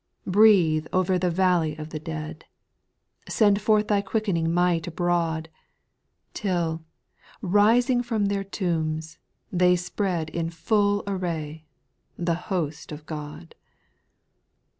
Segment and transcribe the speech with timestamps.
[0.25, 0.31] 2.
[0.31, 2.45] Breathe o'er the valley of the dead,
[3.29, 5.47] Send forth Thy quickening might abroad,
[6.33, 6.83] Till,
[7.43, 9.19] rising from their tombs,
[9.51, 11.65] they spread In full array,—
[12.17, 13.53] the host of God